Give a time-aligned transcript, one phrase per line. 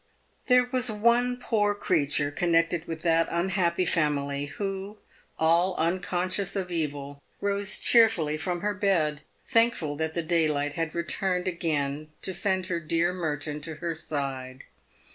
[0.47, 4.97] There was one poor creature connected with that unhappy family who,
[5.37, 11.47] all unconscious of evil, rose cheerfully from her bed, thankful that the daylight had returned
[11.47, 14.63] again to send her dear Merton to her side.